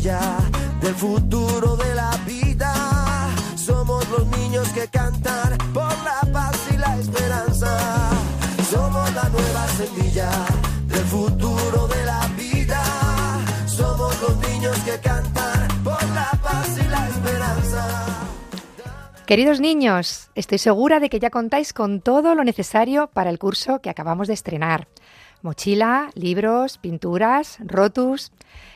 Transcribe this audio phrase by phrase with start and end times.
[0.00, 2.72] Del futuro de la vida.
[3.54, 7.78] Somos los niños que cantan por la paz y la esperanza.
[8.70, 10.30] Somos la nueva semilla
[10.86, 12.82] del futuro de la vida.
[13.66, 18.06] Somos los niños que cantan por la paz y la esperanza.
[19.26, 23.82] Queridos niños, estoy segura de que ya contáis con todo lo necesario para el curso
[23.82, 24.88] que acabamos de estrenar.
[25.42, 28.32] Mochila, libros, pinturas, rotus.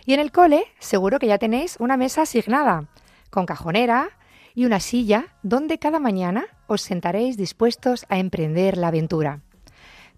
[0.06, 2.88] Y en el cole seguro que ya tenéis una mesa asignada,
[3.30, 4.10] con cajonera
[4.55, 9.41] y una silla donde cada mañana os sentaréis dispuestos a emprender la aventura.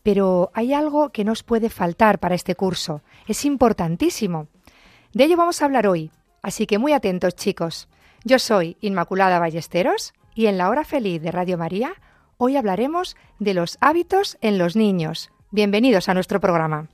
[0.03, 3.03] Pero hay algo que no os puede faltar para este curso.
[3.27, 4.49] Es importantísimo.
[5.13, 6.11] De ello vamos a hablar hoy,
[6.43, 7.89] así que muy atentos chicos.
[8.25, 11.95] Yo soy Inmaculada Ballesteros y en la hora feliz de Radio María
[12.39, 15.33] hoy hablaremos de los hábitos en los niños.
[15.51, 16.89] Bienvenidos a nuestro programa.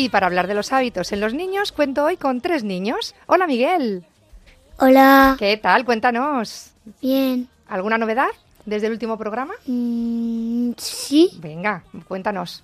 [0.00, 3.16] Y para hablar de los hábitos en los niños, cuento hoy con tres niños.
[3.26, 4.04] Hola Miguel,
[4.78, 5.34] Hola.
[5.40, 5.84] ¿qué tal?
[5.84, 6.70] Cuéntanos.
[7.02, 7.48] Bien.
[7.66, 8.28] ¿Alguna novedad
[8.64, 9.54] desde el último programa?
[9.66, 11.30] Mm, sí.
[11.40, 12.62] Venga, cuéntanos.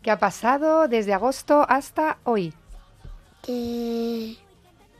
[0.00, 2.54] ¿Qué ha pasado desde agosto hasta hoy?
[3.42, 4.36] Que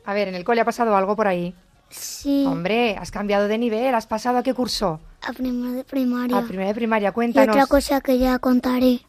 [0.07, 1.55] A ver, en el cole ha pasado algo por ahí.
[1.89, 2.47] sí.
[2.49, 4.99] Hombre, has cambiado de nivel, has pasado a qué curso?
[5.23, 6.37] A primero de primaria.
[6.37, 7.55] A de primaria, y cuéntanos.
[7.55, 9.03] otra cosa que ya contaré.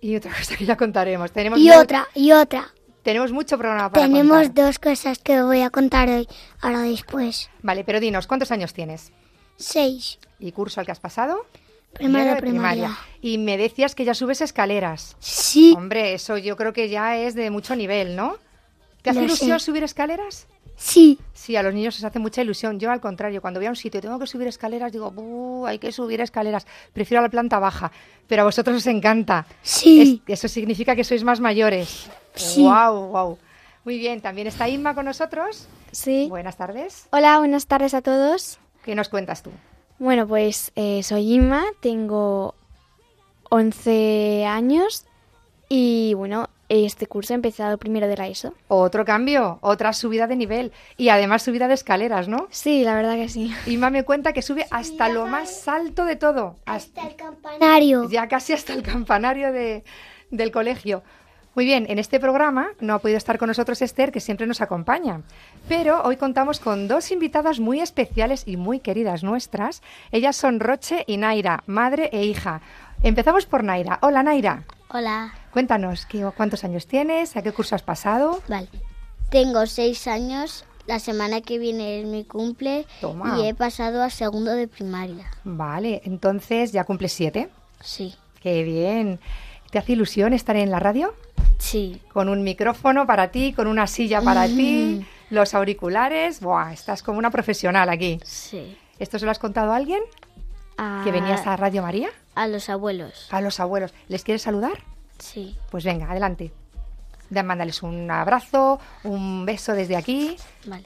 [0.00, 1.32] Y otra cosa que ya contaremos.
[1.32, 2.72] Tenemos, Y otra, y otra.
[3.02, 4.64] tenemos mucho programa para Tenemos contar.
[4.66, 6.28] dos cosas que voy a contar hoy,
[6.60, 7.50] ahora después.
[7.62, 9.12] Vale, pero dinos, ¿cuántos años tienes?
[9.56, 10.18] Seis.
[10.38, 11.46] ¿Y curso al que has pasado?
[11.98, 12.94] De de primaria.
[13.22, 15.16] Y me decías que ya subes escaleras.
[15.18, 15.72] Sí.
[15.74, 18.36] Hombre, eso yo creo que ya es de mucho nivel, ¿no?
[19.00, 19.64] ¿Te hace ilusión sé.
[19.64, 20.46] subir escaleras?
[20.76, 21.18] Sí.
[21.32, 22.78] Sí, a los niños les hace mucha ilusión.
[22.78, 25.66] Yo, al contrario, cuando voy a un sitio y tengo que subir escaleras, digo, "Buh,
[25.66, 26.66] hay que subir escaleras.
[26.92, 27.90] Prefiero la planta baja.
[28.26, 29.46] Pero a vosotros os encanta.
[29.62, 30.22] Sí.
[30.26, 32.08] Es- eso significa que sois más mayores.
[32.34, 32.62] Sí.
[32.62, 33.38] Wow, wow.
[33.84, 35.66] Muy bien, también está Inma con nosotros.
[35.92, 36.26] Sí.
[36.28, 37.06] Buenas tardes.
[37.10, 38.58] Hola, buenas tardes a todos.
[38.84, 39.50] ¿Qué nos cuentas tú?
[39.98, 42.54] Bueno, pues eh, soy Inma, tengo
[43.50, 45.04] 11 años
[45.68, 48.54] y bueno, este curso he empezado primero de la ESO.
[48.68, 52.48] Otro cambio, otra subida de nivel y además subida de escaleras, ¿no?
[52.50, 53.54] Sí, la verdad que sí.
[53.66, 58.08] Inma me cuenta que sube hasta lo más alto de todo, hasta, el campanario.
[58.10, 59.84] ya casi hasta el campanario de-
[60.30, 61.02] del colegio.
[61.54, 64.60] Muy bien, en este programa no ha podido estar con nosotros Esther, que siempre nos
[64.60, 65.22] acompaña,
[65.68, 69.82] pero hoy contamos con dos invitadas muy especiales y muy queridas nuestras.
[70.12, 72.60] Ellas son Roche y Naira, madre e hija.
[73.02, 73.98] Empezamos por Naira.
[74.02, 75.32] Hola Naira, Hola.
[75.60, 78.42] Cuéntanos ¿qué- cuántos años tienes, a qué curso has pasado.
[78.46, 78.68] Vale.
[79.30, 80.66] Tengo seis años.
[80.86, 82.86] La semana que viene es mi cumple.
[83.00, 83.38] Toma.
[83.38, 85.24] Y he pasado a segundo de primaria.
[85.44, 87.48] Vale, entonces ya cumples siete.
[87.80, 88.14] Sí.
[88.42, 89.18] Qué bien.
[89.70, 91.14] ¿Te hace ilusión estar en la radio?
[91.56, 92.02] Sí.
[92.12, 96.40] Con un micrófono para ti, con una silla para ti, los auriculares.
[96.40, 98.20] Buah, estás como una profesional aquí.
[98.24, 98.76] Sí.
[98.98, 100.02] ¿Esto se lo has contado a alguien?
[101.02, 102.10] ¿Que venías a Radio María?
[102.34, 103.26] A los abuelos.
[103.30, 103.94] A los abuelos.
[104.08, 104.84] ¿Les quieres saludar?
[105.18, 105.56] Sí.
[105.70, 106.52] Pues venga, adelante.
[107.30, 110.36] Da- Mándales un abrazo, un beso desde aquí.
[110.66, 110.84] Vale.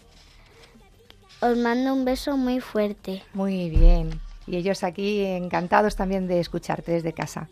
[1.41, 3.23] Os mando un beso muy fuerte.
[3.35, 4.21] Muy bien.
[4.47, 7.49] Y ellos aquí encantados también de escucharte desde casa.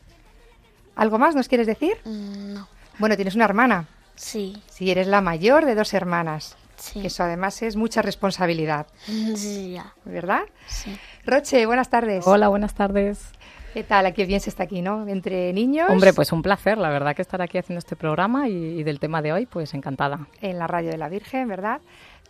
[0.97, 1.97] ¿Algo más nos quieres decir?
[2.05, 2.69] Mm, No.
[2.99, 3.87] Bueno, tienes una hermana.
[4.17, 4.61] Sí.
[4.69, 6.57] Sí, eres la mayor de dos hermanas.
[6.77, 7.05] Sí.
[7.07, 8.87] Eso además es mucha responsabilidad,
[9.37, 9.93] Sí, ya.
[10.05, 10.43] ¿verdad?
[10.67, 10.97] Sí.
[11.25, 12.27] Roche, buenas tardes.
[12.27, 13.21] Hola, buenas tardes.
[13.75, 14.07] ¿Qué tal?
[14.07, 15.07] Aquí bien se está aquí, ¿no?
[15.07, 15.89] Entre niños.
[15.91, 18.99] Hombre, pues un placer, la verdad que estar aquí haciendo este programa y, y del
[18.99, 20.27] tema de hoy, pues encantada.
[20.41, 21.81] En la radio de la Virgen, ¿verdad?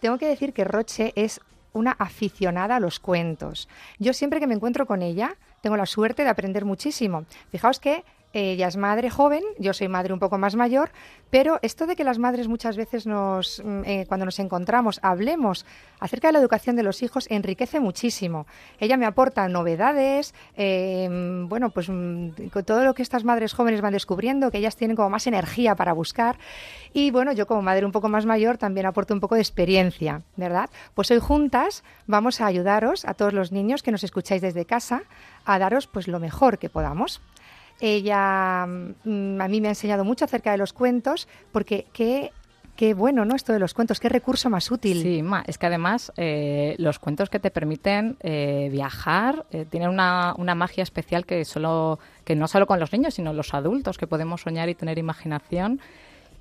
[0.01, 1.41] Tengo que decir que Roche es
[1.73, 3.69] una aficionada a los cuentos.
[3.99, 7.25] Yo siempre que me encuentro con ella tengo la suerte de aprender muchísimo.
[7.51, 10.91] Fijaos que Ella es madre joven, yo soy madre un poco más mayor,
[11.31, 15.65] pero esto de que las madres muchas veces nos, mm, eh, cuando nos encontramos, hablemos
[15.99, 18.47] acerca de la educación de los hijos, enriquece muchísimo.
[18.81, 23.95] Ella me aporta novedades, mm, bueno, pues mm, todo lo que estas madres jóvenes van
[23.95, 26.39] descubriendo, que ellas tienen como más energía para buscar.
[26.93, 30.23] Y bueno, yo como madre un poco más mayor también aporto un poco de experiencia,
[30.37, 30.69] ¿verdad?
[30.95, 35.03] Pues hoy juntas vamos a ayudaros a todos los niños que nos escucháis desde casa
[35.45, 37.21] a daros pues lo mejor que podamos.
[37.81, 42.33] Ella mm, a mí me ha enseñado mucho acerca de los cuentos porque qué,
[42.79, 43.35] qué bueno, ¿no?
[43.35, 45.03] Esto de los cuentos, qué recurso más útil.
[45.03, 49.89] Sí, Ma, es que además eh, los cuentos que te permiten eh, viajar eh, tienen
[49.91, 53.99] una, una magia especial que, solo, que no solo con los niños, sino los adultos,
[53.99, 55.81] que podemos soñar y tener imaginación.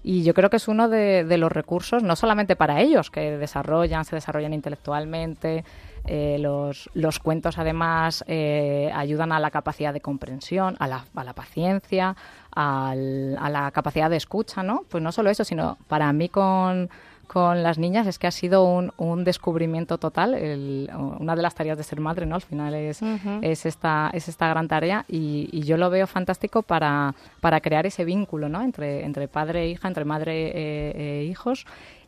[0.03, 3.37] Y yo creo que es uno de, de los recursos, no solamente para ellos, que
[3.37, 5.65] desarrollan, se desarrollan intelectualmente,
[6.07, 11.23] eh, los, los cuentos además eh, ayudan a la capacidad de comprensión, a la, a
[11.23, 12.15] la paciencia,
[12.51, 14.83] al- a la capacidad de escucha, ¿no?
[14.89, 16.89] Pues no solo eso, sino para mí con,
[17.27, 20.33] con las niñas es que ha sido un, un descubrimiento total.
[20.33, 20.89] el-
[21.19, 22.35] una de las tareas de ser madre, ¿no?
[22.35, 23.01] Al final es,
[23.41, 27.85] es, esta, es esta gran tarea y, y yo lo veo fantástico para, para crear
[27.85, 28.61] ese vínculo, ¿no?
[28.61, 31.65] Entre, entre padre e hija, entre madre e, e hijos.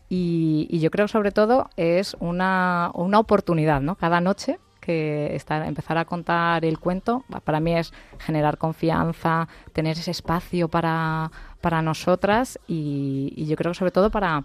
[0.10, 3.96] Y, y yo creo sobre todo es una, una oportunidad, ¿no?
[3.96, 9.98] Cada noche que estar, empezar a contar el cuento, para mí es generar confianza, tener
[9.98, 14.44] ese espacio para, para nosotras y, yo creo sobre todo para,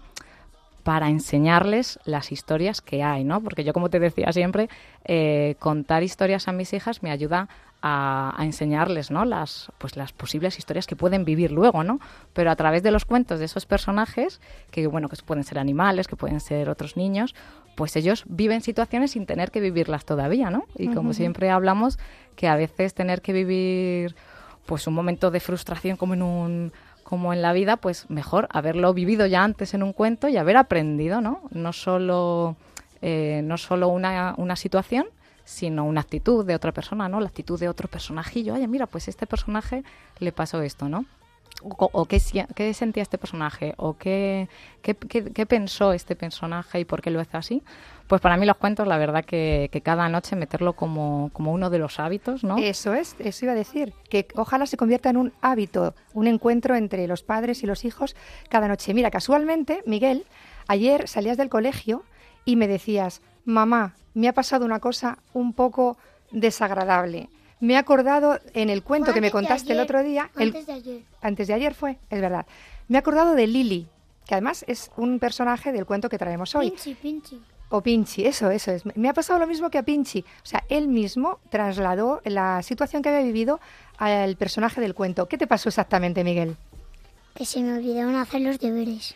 [0.83, 3.41] para enseñarles las historias que hay, ¿no?
[3.41, 4.69] Porque yo, como te decía siempre,
[5.05, 7.49] eh, contar historias a mis hijas me ayuda
[7.87, 9.25] a, a enseñarles, ¿no?
[9.25, 11.99] Las, pues las posibles historias que pueden vivir luego, ¿no?
[12.33, 14.41] Pero a través de los cuentos de esos personajes,
[14.71, 17.35] que bueno, que pueden ser animales, que pueden ser otros niños,
[17.75, 20.65] pues ellos viven situaciones sin tener que vivirlas todavía, ¿no?
[20.75, 21.99] Y como siempre hablamos,
[22.35, 24.15] que a veces tener que vivir
[24.65, 26.73] pues un momento de frustración como en un
[27.03, 30.57] como en la vida, pues mejor haberlo vivido ya antes en un cuento y haber
[30.57, 31.43] aprendido, ¿no?
[31.51, 32.55] No solo,
[33.03, 35.05] eh, no solo una, una situación,
[35.45, 37.21] sino una actitud de otra persona, ¿no?
[37.21, 38.55] La actitud de otro personajillo.
[38.55, 39.83] Oye, mira, pues este personaje
[40.19, 41.05] le pasó esto, ¿no?
[41.61, 42.19] O, qué,
[42.73, 44.49] sentía este personaje, o qué
[45.47, 47.63] pensó este personaje y por qué lo hace así.
[48.07, 51.69] Pues para mí los cuentos, la verdad que, que cada noche meterlo como, como uno
[51.69, 52.57] de los hábitos, ¿no?
[52.57, 56.75] Eso es, eso iba a decir, que ojalá se convierta en un hábito, un encuentro
[56.75, 58.15] entre los padres y los hijos
[58.49, 58.93] cada noche.
[58.93, 60.25] Mira, casualmente, Miguel,
[60.67, 62.03] ayer salías del colegio
[62.43, 65.97] y me decías, mamá, me ha pasado una cosa un poco
[66.31, 67.29] desagradable.
[67.59, 70.73] Me he acordado en el cuento que me contaste el otro día, el- Antes de
[70.73, 71.01] ayer.
[71.21, 72.45] antes de ayer fue, es verdad.
[72.87, 73.87] Me he acordado de Lili,
[74.27, 76.71] que además es un personaje del cuento que traemos hoy.
[76.71, 77.41] Pinchi, pinchi.
[77.69, 78.83] O Pinchi, eso, eso es.
[78.95, 80.19] Me ha pasado lo mismo que a Pinchi.
[80.21, 83.59] O sea, él mismo trasladó la situación que había vivido
[83.97, 85.27] al personaje del cuento.
[85.27, 86.57] ¿Qué te pasó exactamente, Miguel?
[87.33, 89.15] Que se me olvidaron hacer los deberes.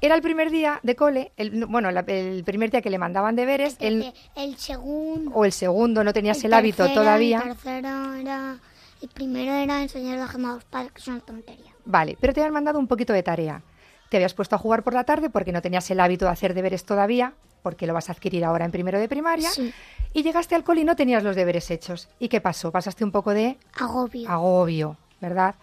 [0.00, 3.34] Era el primer día de cole, el- bueno, la- el primer día que le mandaban
[3.34, 5.30] deberes, El, el segundo.
[5.34, 7.38] o el segundo no tenías el, el hábito tercero, todavía.
[7.38, 8.58] El tercero era.
[9.02, 11.72] El primero era enseñar la gema a los padres, que es una tontería.
[11.84, 13.62] Vale, pero te habían mandado un poquito de tarea.
[14.10, 16.54] Te habías puesto a jugar por la tarde porque no tenías el hábito de hacer
[16.54, 19.50] deberes todavía, porque lo vas a adquirir ahora en primero de primaria.
[19.50, 19.72] Sí.
[20.14, 22.08] Y llegaste al cole y no tenías los deberes hechos.
[22.18, 22.70] ¿Y qué pasó?
[22.72, 24.30] Pasaste un poco de Agobio.
[24.30, 25.56] agobio, ¿verdad?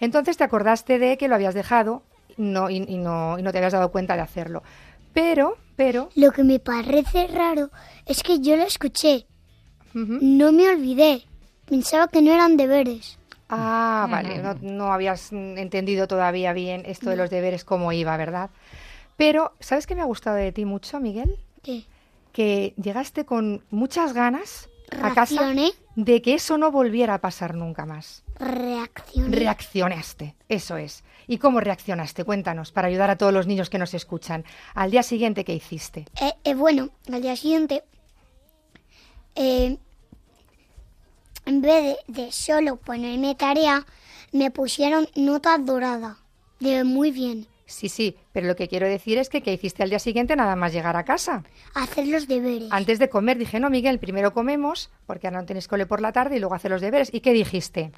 [0.00, 2.02] Entonces te acordaste de que lo habías dejado
[2.36, 4.62] no, y, y no, y no te habías dado cuenta de hacerlo.
[5.12, 7.70] Pero, pero, Lo que me parece raro
[8.06, 9.26] es que yo lo escuché.
[9.94, 11.24] No me olvidé.
[11.66, 13.18] Pensaba que no eran deberes.
[13.50, 18.48] ah, vale, no, no habías entendido todavía bien esto de los deberes, cómo iba, ¿verdad?
[19.18, 21.36] Pero, ¿sabes qué me ha gustado de ti mucho, Miguel?
[21.62, 21.84] ¿Qué?
[22.32, 24.70] Que llegaste con muchas ganas
[25.00, 25.52] a casa
[25.96, 28.24] de que eso no volviera a pasar nunca más.
[28.38, 29.36] Reaccioné.
[29.36, 31.04] Reaccionaste, eso es.
[31.26, 32.24] ¿Y cómo reaccionaste?
[32.24, 34.44] Cuéntanos, para ayudar a todos los niños que nos escuchan.
[34.74, 36.06] Al día siguiente, ¿qué hiciste?
[36.20, 37.84] Eh, eh, bueno, al día siguiente,
[39.34, 39.78] eh,
[41.46, 43.86] en vez de, de solo ponerme tarea,
[44.32, 46.18] me pusieron nota dorada.
[46.58, 47.46] De muy bien.
[47.72, 50.56] Sí, sí, pero lo que quiero decir es que ¿qué hiciste al día siguiente nada
[50.56, 51.42] más llegar a casa?
[51.74, 52.68] Hacer los deberes.
[52.70, 56.12] Antes de comer dije, no, Miguel, primero comemos, porque ahora no tienes cole por la
[56.12, 57.08] tarde y luego hacer los deberes.
[57.12, 57.90] ¿Y qué dijiste?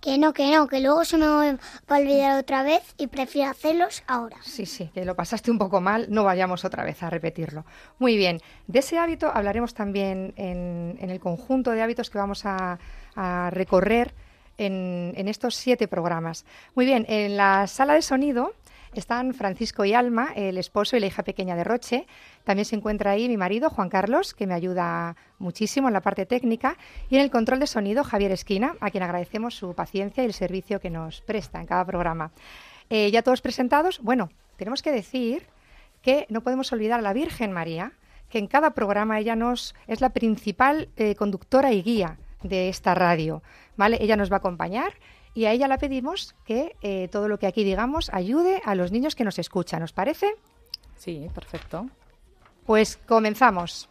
[0.00, 3.50] Que no, que no, que luego se me va a olvidar otra vez y prefiero
[3.50, 4.38] hacerlos ahora.
[4.42, 7.66] Sí, sí, que lo pasaste un poco mal, no vayamos otra vez a repetirlo.
[7.98, 12.46] Muy bien, de ese hábito hablaremos también en, en el conjunto de hábitos que vamos
[12.46, 12.78] a,
[13.14, 14.14] a recorrer
[14.56, 16.46] en, en estos siete programas.
[16.74, 18.54] Muy bien, en la sala de sonido
[18.94, 22.06] Están Francisco y Alma, el esposo y la hija pequeña de Roche.
[22.42, 26.26] También se encuentra ahí mi marido, Juan Carlos, que me ayuda muchísimo en la parte
[26.26, 26.76] técnica.
[27.08, 30.32] Y en el control de sonido, Javier Esquina, a quien agradecemos su paciencia y el
[30.32, 32.32] servicio que nos presta en cada programa.
[32.88, 35.46] Eh, ya todos presentados, bueno, tenemos que decir
[36.02, 37.92] que no podemos olvidar a la Virgen María,
[38.28, 42.94] que en cada programa ella nos es la principal eh, conductora y guía de esta
[42.94, 43.42] radio.
[43.76, 43.98] ¿vale?
[44.00, 44.94] Ella nos va a acompañar
[45.34, 48.92] y a ella la pedimos que eh, todo lo que aquí digamos ayude a los
[48.92, 49.82] niños que nos escuchan.
[49.82, 50.34] ¿Os parece?
[50.96, 51.88] Sí, perfecto.
[52.66, 53.88] Pues comenzamos.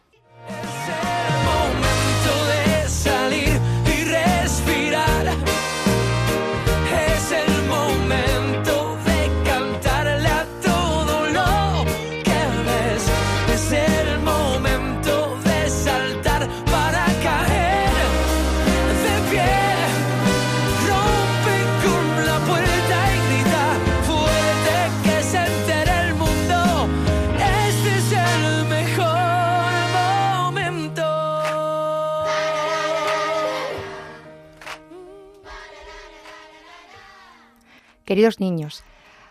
[38.10, 38.82] Queridos niños,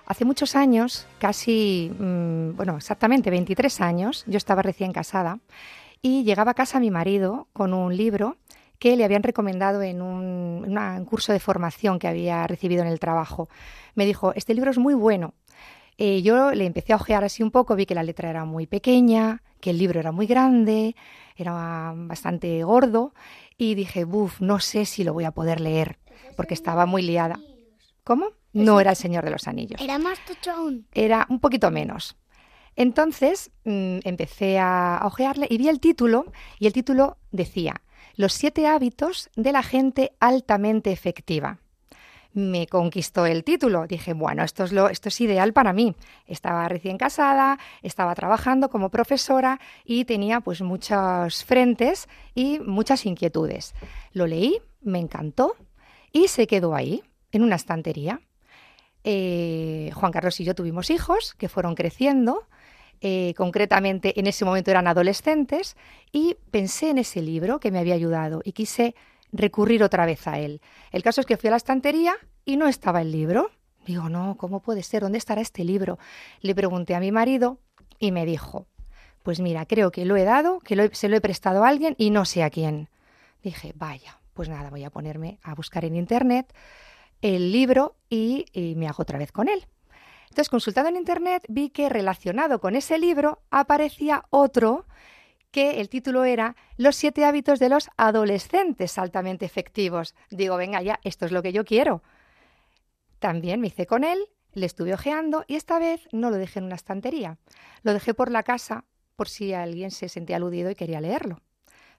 [0.06, 5.40] hace muchos años, casi, mm, bueno, exactamente 23 años, yo estaba recién casada
[6.02, 8.38] y llegaba a casa mi marido con un libro
[8.80, 13.50] que le habían recomendado en un, curso de formación que había recibido en el trabajo.
[13.96, 15.34] Me dijo, este libro es muy bueno.
[15.98, 18.66] Eh, yo le empecé a ojear así un poco, vi que la letra era muy
[18.66, 20.96] pequeña, que el libro era muy grande,
[21.36, 23.14] era bastante gordo
[23.58, 26.00] y dije, buf, no sé si lo voy a poder leer,
[26.38, 27.42] porque estaba muy liada.
[28.06, 28.39] ¿Cómo?
[28.66, 29.82] No era el Señor de los Anillos.
[29.82, 30.88] Era más tocho aún.
[30.94, 32.18] Era un poquito menos.
[32.76, 37.82] Entonces mm, empecé a, a ojearle y vi el título y el título decía
[38.16, 41.60] Los siete hábitos de la gente altamente efectiva.
[42.34, 43.88] Me conquistó el título.
[43.88, 45.96] Dije, bueno, esto es, lo, esto es ideal para mí.
[46.28, 53.74] Estaba recién casada, estaba trabajando como profesora y tenía pues muchos frentes y muchas inquietudes.
[54.14, 55.56] Lo leí, me encantó
[56.12, 58.22] y se quedó ahí, en una estantería.
[59.04, 62.48] Eh, Juan Carlos y yo tuvimos hijos que fueron creciendo,
[63.02, 65.78] eh, concretamente en ese momento eran adolescentes,
[66.12, 68.96] y pensé en ese libro que me había ayudado y quise
[69.32, 70.62] recurrir otra vez a él.
[70.92, 72.16] El caso es que fui a la estantería
[72.46, 73.52] y no estaba el libro.
[73.86, 75.04] Digo, no, ¿cómo puede ser?
[75.04, 75.98] ¿Dónde estará este libro?
[76.42, 77.60] Le pregunté a mi marido
[78.00, 78.68] y me dijo,
[79.24, 82.10] pues mira, creo que lo he dado, que se lo he prestado a alguien y
[82.10, 82.90] no sé a quién.
[83.44, 86.54] Dije, vaya, pues nada, voy a ponerme a buscar en internet
[87.22, 88.46] el libro y,
[88.78, 89.66] me hago otra vez con él.
[90.24, 94.86] Entonces, consultando en internet, vi que relacionado con ese libro aparecía otro
[95.52, 100.14] que el título era Los siete hábitos de los adolescentes altamente efectivos.
[100.30, 102.04] Digo, venga ya, esto es lo que yo quiero.
[103.18, 104.20] También me hice con él,
[104.54, 107.38] le estuve ojeando y esta vez no lo dejé en una estantería.
[107.82, 108.86] Lo dejé por la casa
[109.16, 111.42] por si alguien se sentía aludido y quería leerlo.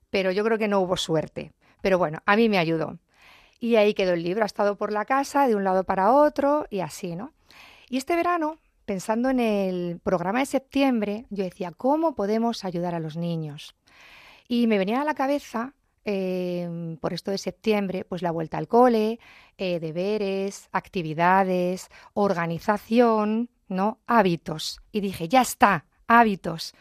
[0.09, 1.53] Pero yo creo que no hubo suerte.
[1.83, 2.99] Pero bueno, a mí me ayudó.
[3.61, 6.67] Y ahí quedó el libro, ha estado por la casa de un lado para otro
[6.71, 7.33] y así, ¿no?
[7.91, 13.01] Y este verano, pensando en el programa de septiembre, yo decía, ¿cómo podemos ayudar a
[13.01, 13.75] los niños?
[14.49, 15.75] Y me venía a la cabeza,
[16.05, 19.21] eh, por esto de septiembre, pues la vuelta al cole,
[19.59, 23.99] eh, deberes, actividades, organización, ¿no?
[24.07, 24.81] Hábitos.
[24.91, 26.75] Y dije, ya está, hábitos.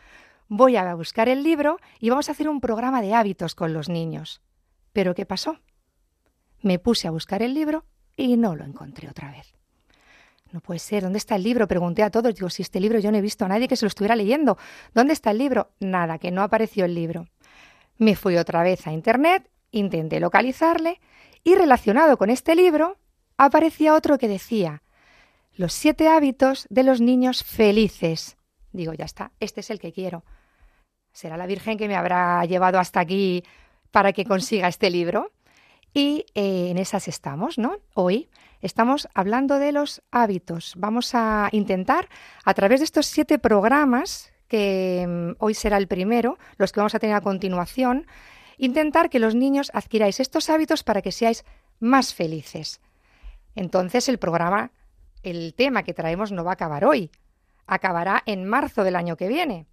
[0.47, 3.89] Voy a buscar el libro y vamos a hacer un programa de hábitos con los
[3.89, 4.41] niños.
[4.93, 5.59] Pero ¿qué pasó?
[6.61, 7.85] Me puse a buscar el libro
[8.15, 9.53] y no lo encontré otra vez.
[10.51, 11.67] No puede ser, ¿dónde está el libro?
[11.67, 13.85] Pregunté a todos, digo, si este libro yo no he visto a nadie que se
[13.85, 14.57] lo estuviera leyendo.
[14.93, 15.71] ¿Dónde está el libro?
[15.79, 17.27] Nada, que no apareció el libro.
[17.97, 20.99] Me fui otra vez a Internet, intenté localizarle
[21.43, 22.97] y relacionado con este libro
[23.37, 24.83] aparecía otro que decía,
[25.55, 28.37] los siete hábitos de los niños felices.
[28.71, 30.23] Digo, ya está, este es el que quiero.
[31.11, 33.43] ¿Será la Virgen que me habrá llevado hasta aquí
[33.91, 35.31] para que consiga este libro?
[35.93, 37.77] Y eh, en esas estamos, ¿no?
[37.93, 38.29] Hoy
[38.61, 40.73] estamos hablando de los hábitos.
[40.77, 42.09] Vamos a intentar,
[42.45, 46.95] a través de estos siete programas, que mm, hoy será el primero, los que vamos
[46.95, 48.05] a tener a continuación,
[48.57, 51.43] intentar que los niños adquiráis estos hábitos para que seáis
[51.79, 52.81] más felices.
[53.55, 54.71] Entonces el programa,
[55.23, 57.09] el tema que traemos no va a acabar hoy,
[57.65, 59.65] acabará en marzo del año que viene.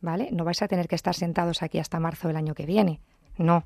[0.00, 0.28] ¿Vale?
[0.32, 3.00] No vais a tener que estar sentados aquí hasta marzo del año que viene.
[3.36, 3.64] No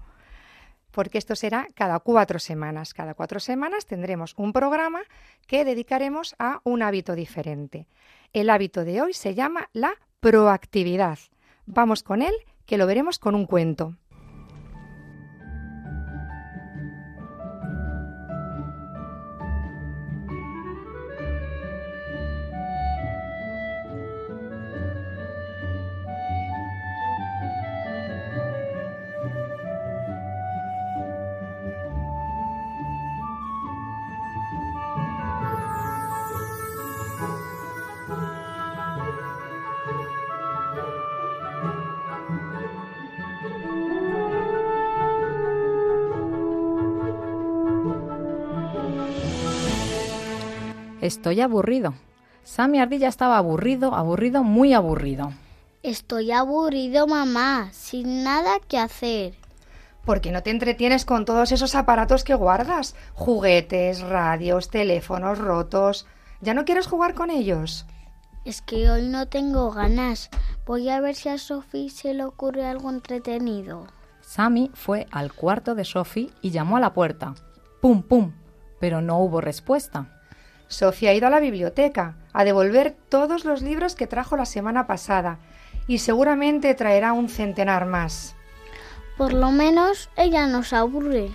[0.97, 2.95] porque esto será cada cuatro semanas.
[2.95, 5.03] Cada cuatro semanas tendremos un programa
[5.47, 7.87] que dedicaremos a un hábito diferente.
[8.33, 11.19] El hábito de hoy se llama la proactividad.
[11.67, 12.33] Vamos con él,
[12.65, 13.95] que lo veremos con un cuento.
[51.07, 51.95] Estoy aburrido.
[52.43, 55.33] Sammy Ardilla estaba aburrido, aburrido, muy aburrido.
[55.85, 59.35] Estoy aburrido, mamá, sin nada que hacer.
[60.05, 62.97] ¿Por qué no te entretienes con todos esos aparatos que guardas?
[63.15, 66.07] Juguetes, radios, teléfonos rotos.
[66.41, 67.87] ¿Ya no quieres jugar con ellos?
[68.45, 70.29] Es que hoy no tengo ganas.
[70.67, 73.87] Voy a ver si a Sophie se le ocurre algo entretenido.
[74.23, 77.37] Sammy fue al cuarto de Sophie y llamó a la puerta.
[77.81, 78.33] ¡Pum, pum!
[78.81, 80.16] Pero no hubo respuesta.
[80.69, 84.87] Sofía ha ido a la biblioteca a devolver todos los libros que trajo la semana
[84.87, 85.39] pasada
[85.87, 88.35] y seguramente traerá un centenar más.
[89.17, 91.31] Por lo menos ella nos aburre.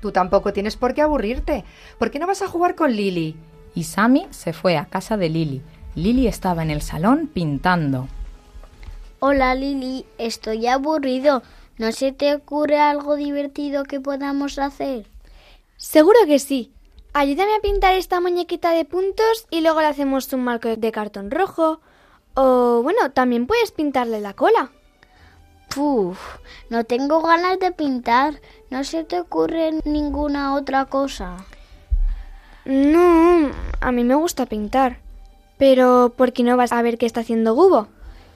[0.00, 1.64] Tú tampoco tienes por qué aburrirte.
[1.98, 3.36] ¿Por qué no vas a jugar con Lily?
[3.74, 5.62] Y Sammy se fue a casa de Lily.
[5.94, 8.08] Lily estaba en el salón pintando.
[9.20, 11.42] Hola Lili, estoy aburrido.
[11.78, 15.06] ¿No se te ocurre algo divertido que podamos hacer?
[15.76, 16.72] Seguro que sí.
[17.18, 21.32] Ayúdame a pintar esta muñequita de puntos y luego le hacemos un marco de cartón
[21.32, 21.80] rojo.
[22.34, 24.70] O bueno, también puedes pintarle la cola.
[25.74, 26.16] Puf,
[26.70, 28.34] no tengo ganas de pintar.
[28.70, 31.38] ¿No se te ocurre ninguna otra cosa?
[32.64, 34.98] No, a mí me gusta pintar.
[35.56, 37.88] Pero ¿por qué no vas a ver qué está haciendo Gubo?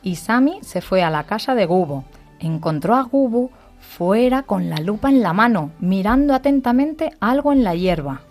[0.02, 2.02] Y Sammy se fue a la casa de Gubo.
[2.40, 7.76] Encontró a Gubo fuera con la lupa en la mano, mirando atentamente algo en la
[7.76, 8.22] hierba.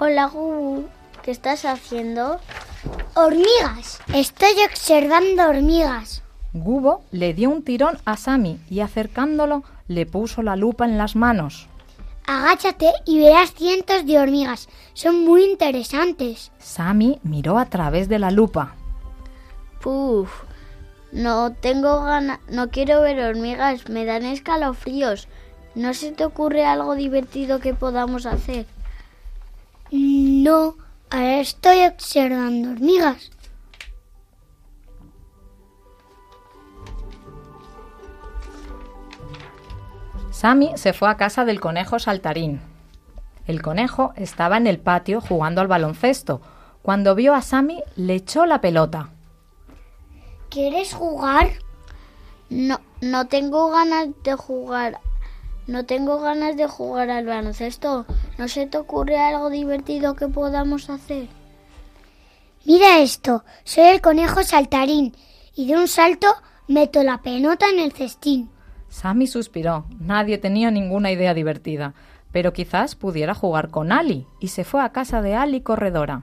[0.00, 0.84] Hola Gubu,
[1.24, 2.38] ¿qué estás haciendo?
[3.14, 3.98] Hormigas.
[4.14, 6.22] Estoy observando hormigas.
[6.52, 11.16] Gubo le dio un tirón a Sammy y acercándolo le puso la lupa en las
[11.16, 11.66] manos.
[12.28, 14.68] Agáchate y verás cientos de hormigas.
[14.94, 16.52] Son muy interesantes.
[16.58, 18.76] Sammy miró a través de la lupa.
[19.80, 20.30] Puf,
[21.10, 25.26] no tengo ganas, no quiero ver hormigas, me dan escalofríos.
[25.74, 28.64] ¿No se te ocurre algo divertido que podamos hacer?
[29.90, 30.76] No,
[31.10, 33.30] ahora estoy observando hormigas.
[40.30, 42.60] Sammy se fue a casa del conejo saltarín.
[43.46, 46.40] El conejo estaba en el patio jugando al baloncesto.
[46.82, 49.10] Cuando vio a Sammy, le echó la pelota.
[50.48, 51.48] ¿Quieres jugar?
[52.50, 55.00] No, no tengo ganas de jugar.
[55.68, 58.06] No tengo ganas de jugar al baloncesto.
[58.38, 61.28] ¿No se te ocurre algo divertido que podamos hacer?
[62.64, 65.14] Mira esto, soy el conejo saltarín
[65.54, 66.26] y de un salto
[66.68, 68.48] meto la pelota en el cestín.
[68.88, 69.84] Sammy suspiró.
[70.00, 71.92] Nadie tenía ninguna idea divertida,
[72.32, 76.22] pero quizás pudiera jugar con Ali y se fue a casa de Ali corredora.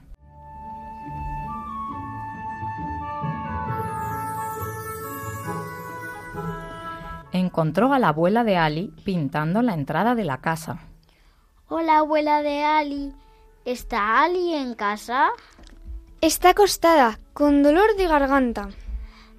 [7.35, 10.79] Encontró a la abuela de Ali pintando la entrada de la casa.
[11.67, 13.11] Hola, abuela de Ali.
[13.65, 15.31] ¿Está Ali en casa?
[16.21, 18.69] Está acostada, con dolor de garganta.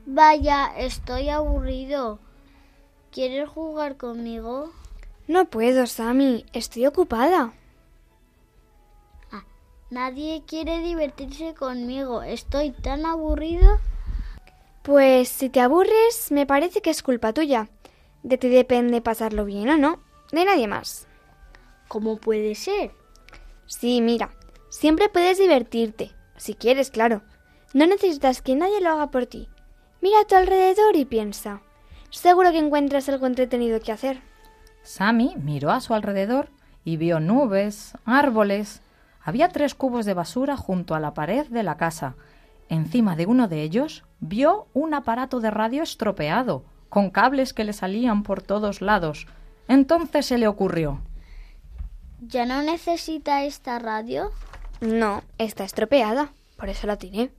[0.04, 2.18] Vaya, estoy aburrido.
[3.12, 4.72] ¿Quieres jugar conmigo?
[5.26, 6.44] No puedo, Sammy.
[6.52, 7.54] Estoy ocupada.
[9.32, 9.44] Ah,
[9.88, 12.22] nadie quiere divertirse conmigo.
[12.22, 13.78] Estoy tan aburrido.
[14.86, 17.68] Pues si te aburres, me parece que es culpa tuya.
[18.26, 20.00] De ti depende pasarlo bien o no.
[20.32, 21.06] De nadie más.
[21.86, 22.90] ¿Cómo puede ser?
[23.66, 24.30] Sí, mira.
[24.68, 26.10] Siempre puedes divertirte.
[26.36, 27.22] Si quieres, claro.
[27.72, 29.48] No necesitas que nadie lo haga por ti.
[30.02, 31.62] Mira a tu alrededor y piensa.
[32.10, 34.20] Seguro que encuentras algo entretenido que hacer.
[34.82, 36.48] Sammy miró a su alrededor
[36.82, 38.82] y vio nubes, árboles.
[39.22, 42.16] Había tres cubos de basura junto a la pared de la casa.
[42.68, 47.72] Encima de uno de ellos vio un aparato de radio estropeado, con cables que le
[47.72, 49.26] salían por todos lados.
[49.68, 51.00] Entonces se le ocurrió.
[52.20, 54.30] ¿Ya no necesita esta radio?
[54.80, 56.32] No, está estropeada.
[56.56, 57.30] Por eso la tiré.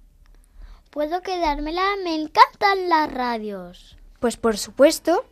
[0.91, 1.83] ¿Puedo quedármela?
[2.03, 3.97] Me encantan las radios.
[4.19, 5.25] Pues por supuesto.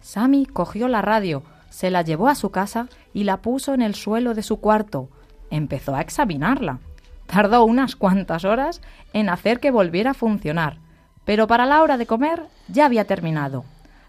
[0.00, 3.94] Sammy cogió la radio, se la llevó a su casa y la puso en el
[3.94, 5.08] suelo de su cuarto.
[5.50, 6.78] Empezó a examinarla.
[7.26, 10.78] Tardó unas cuantas horas en hacer que volviera a funcionar,
[11.24, 13.64] pero para la hora de comer ya había terminado.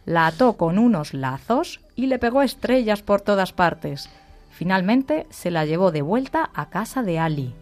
[0.06, 4.10] La ató con unos lazos y le pegó estrellas por todas partes.
[4.52, 7.54] Finalmente se la llevó de vuelta a casa de Ali.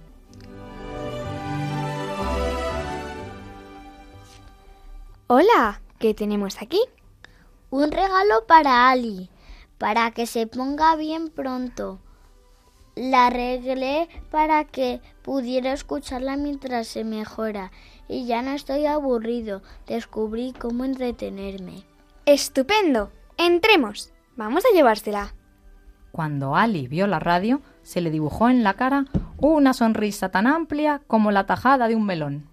[5.27, 6.79] Hola, ¿qué tenemos aquí?
[7.69, 9.29] Un regalo para Ali,
[9.77, 11.99] para que se ponga bien pronto.
[12.95, 17.71] La arreglé para que pudiera escucharla mientras se mejora
[18.13, 19.61] y ya no estoy aburrido.
[19.87, 21.83] Descubrí cómo entretenerme.
[22.25, 23.11] Estupendo.
[23.37, 24.13] Entremos.
[24.35, 25.33] Vamos a llevársela.
[26.11, 29.05] Cuando Ali vio la radio, se le dibujó en la cara
[29.37, 32.47] una sonrisa tan amplia como la tajada de un melón.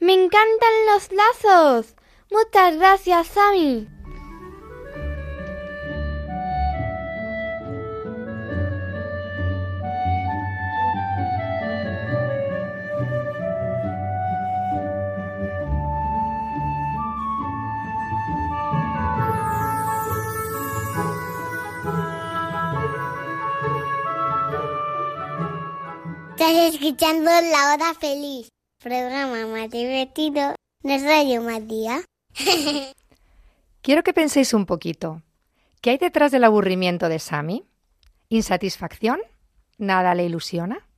[0.00, 1.94] ¡Me encantan los lazos!
[2.30, 3.88] Muchas gracias, Sammy.
[26.80, 28.48] Escuchando La Hora Feliz,
[28.82, 32.06] programa más divertido de Radio Matías.
[33.82, 35.20] Quiero que penséis un poquito.
[35.82, 37.66] ¿Qué hay detrás del aburrimiento de Sammy?
[38.30, 39.20] ¿Insatisfacción?
[39.76, 40.88] ¿Nada le ilusiona?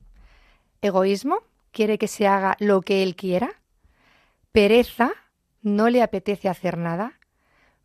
[0.81, 1.39] ¿Egoísmo?
[1.71, 3.61] ¿Quiere que se haga lo que él quiera?
[4.53, 5.11] ¿Pereza?
[5.61, 7.19] ¿No le apetece hacer nada?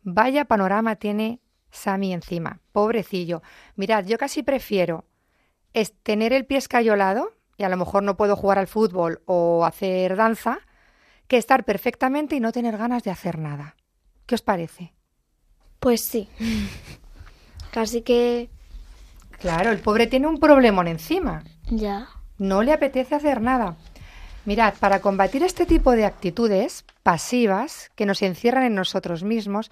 [0.03, 2.61] Vaya panorama tiene Sammy encima.
[2.71, 3.41] Pobrecillo.
[3.75, 5.03] Mirad, yo casi prefiero
[6.03, 10.15] tener el pie escayolado y a lo mejor no puedo jugar al fútbol o hacer
[10.15, 10.59] danza
[11.27, 13.75] que estar perfectamente y no tener ganas de hacer nada.
[14.25, 14.93] ¿Qué os parece?
[15.79, 16.29] Pues sí.
[17.71, 18.49] Casi que...
[19.39, 21.43] Claro, el pobre tiene un problemón encima.
[21.69, 22.07] Ya.
[22.37, 23.75] No le apetece hacer nada.
[24.45, 29.69] Mirad, para combatir este tipo de actitudes pasivas que nos encierran en nosotros mismos,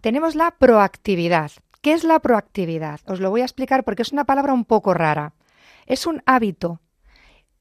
[0.00, 1.50] tenemos la proactividad.
[1.82, 3.00] ¿Qué es la proactividad?
[3.06, 5.34] Os lo voy a explicar porque es una palabra un poco rara.
[5.86, 6.80] Es un hábito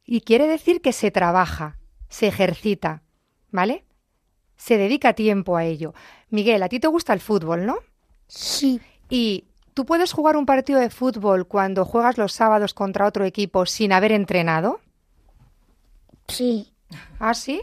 [0.08, 1.78] y quiere decir que se trabaja,
[2.10, 3.04] se ejercita,
[3.52, 3.86] ¿vale?
[4.56, 5.94] Se dedica tiempo a ello.
[6.32, 7.76] Miguel, a ti te gusta el fútbol, ¿no?
[8.28, 8.82] Sí.
[9.10, 9.44] Y
[9.76, 13.92] tú puedes jugar un partido de fútbol cuando juegas los sábados contra otro equipo sin
[13.94, 14.80] haber entrenado.
[16.28, 16.74] Sí.
[17.20, 17.62] ¿Ah, sí?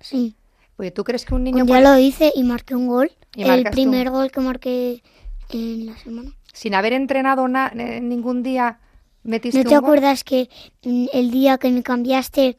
[0.00, 0.36] Sí.
[0.76, 3.10] Pues tú crees que un niño Un día puede- lo hice y marqué un gol.
[3.34, 5.02] Y el primer gol que marqué
[5.50, 6.30] en la semana.
[6.52, 8.80] sin haber entrenado na- ningún día
[9.22, 10.48] metiste ¿No te acuerdas que
[10.84, 12.56] mm, el día que me cambiaste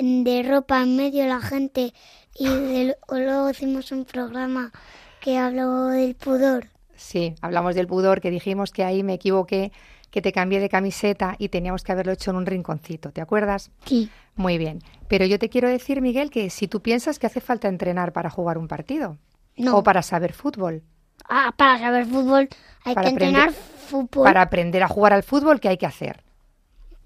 [0.00, 1.92] mm, de ropa en medio de la gente
[2.38, 4.72] y luego hicimos un programa
[5.20, 6.66] que habló del pudor?
[6.94, 9.72] Sí, hablamos del pudor, que dijimos que ahí me equivoqué,
[10.10, 13.70] que te cambié de camiseta y teníamos que haberlo hecho en un rinconcito, ¿te acuerdas?
[13.84, 14.10] Sí.
[14.36, 14.80] Muy bien.
[15.08, 18.30] Pero yo te quiero decir, Miguel, que si tú piensas que hace falta entrenar para
[18.30, 19.18] jugar un partido
[19.56, 19.76] No.
[19.76, 20.82] o para saber fútbol,
[21.28, 22.48] Ah, para saber fútbol
[22.84, 24.24] hay Para que entrenar aprender- fútbol.
[24.24, 26.22] para aprender a jugar al fútbol, ¿qué hay que hacer?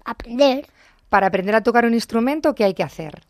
[0.05, 0.67] Aprender,
[1.09, 3.21] Para aprender a tocar un instrumento, ¿qué hay que hacer?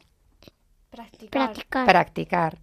[0.89, 1.53] practicar,
[1.85, 2.57] Practicar.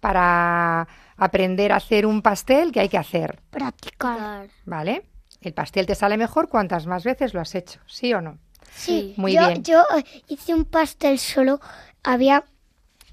[0.00, 3.40] Para aprender a hacer un pastel, ¿qué hay que hacer?
[3.50, 4.48] practicar.
[4.64, 5.04] ¿Vale?
[5.40, 8.38] El pastel te sale mejor cuantas más veces lo has hecho, ¿sí o no?
[8.72, 9.62] Sí, Muy yo, bien.
[9.62, 9.82] yo
[10.28, 11.60] hice un pastel solo,
[12.04, 12.44] había,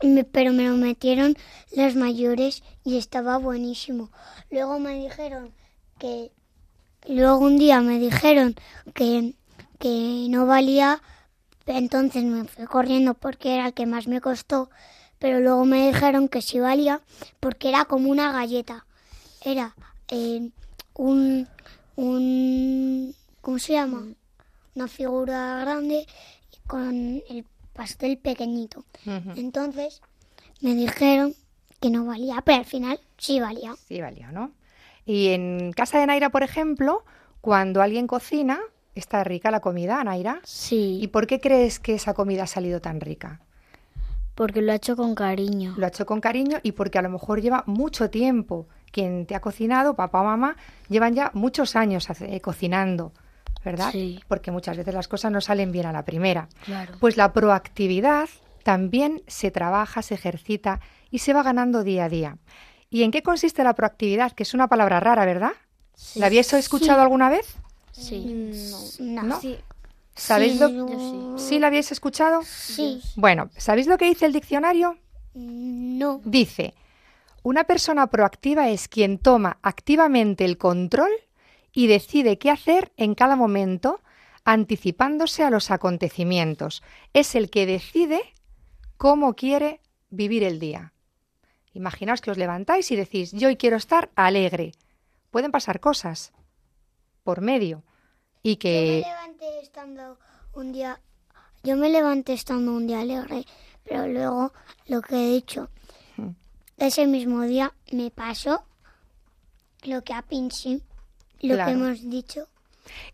[0.01, 1.36] me- pero me lo metieron
[1.71, 4.10] las mayores y estaba buenísimo.
[4.49, 5.53] Luego me dijeron
[5.99, 6.31] que,
[7.07, 8.55] luego un día me dijeron
[8.93, 9.33] que,
[9.79, 11.01] que no valía,
[11.65, 14.69] entonces me fui corriendo porque era el que más me costó,
[15.19, 17.01] pero luego me dijeron que sí valía
[17.39, 18.86] porque era como una galleta.
[19.43, 19.75] Era
[20.10, 20.49] eh,
[20.95, 21.47] un,
[21.95, 24.03] un, ¿cómo se llama?
[24.75, 26.05] Una figura grande
[26.67, 27.45] con el
[27.77, 28.83] pastel pequeñito.
[29.35, 30.01] Entonces
[30.61, 31.33] me dijeron
[31.79, 33.75] que no valía, pero al final sí valía.
[33.87, 34.51] Sí, valía, ¿no?
[35.05, 37.05] Y en casa de Naira, por ejemplo,
[37.39, 38.59] cuando alguien cocina,
[38.95, 40.39] está rica la comida, Naira.
[40.43, 43.39] ¿Y Sí, por qué crees que esa comida ha salido tan rica?
[44.35, 45.73] porque lo ha hecho con cariño.
[45.77, 48.67] Lo ha hecho con cariño y porque a lo mejor lleva mucho tiempo.
[48.91, 50.57] Quien te ha cocinado, papá o mamá,
[50.89, 53.13] llevan ya muchos años eh, cocinando,
[53.63, 53.91] ¿verdad?
[53.91, 54.19] Sí.
[54.27, 56.47] Porque muchas veces las cosas no salen bien a la primera.
[56.65, 56.93] Claro.
[56.99, 58.29] Pues la proactividad
[58.63, 60.79] también se trabaja, se ejercita
[61.11, 62.37] y se va ganando día a día.
[62.89, 64.31] ¿Y en qué consiste la proactividad?
[64.31, 65.51] Que es una palabra rara, ¿verdad?
[66.15, 67.55] ¿La habéis escuchado alguna vez?
[67.91, 68.95] Sí.
[68.99, 69.23] No.
[69.23, 69.41] ¿No?
[69.41, 69.57] Sí.
[70.15, 72.41] ¿Sabéis Sí, lo yo- ¿Sí la habéis escuchado?
[72.43, 73.01] Sí.
[73.15, 74.97] Bueno, ¿sabéis lo que dice el diccionario?
[75.35, 76.21] No.
[76.25, 76.73] Dice,
[77.43, 81.09] una persona proactiva es quien toma activamente el control
[81.77, 84.01] y decide qué hacer en cada momento,
[84.43, 86.81] anticipándose a los acontecimientos.
[87.13, 88.19] Es el que decide
[88.97, 90.93] cómo quiere vivir el día.
[91.73, 94.71] Imaginaos que os levantáis y decís, yo hoy quiero estar alegre.
[95.29, 96.33] Pueden pasar cosas
[97.21, 97.83] por medio
[98.41, 99.03] y Yo que...
[99.05, 100.17] me levanté estando
[100.55, 100.99] un día,
[101.61, 103.45] yo me levanté estando un día alegre,
[103.83, 104.51] pero luego
[104.87, 105.69] lo que he dicho,
[106.15, 106.31] Hmm.
[106.77, 108.63] ese mismo día me pasó
[109.83, 110.81] lo que a Pinchi,
[111.41, 111.65] lo Claro.
[111.71, 112.47] que hemos dicho.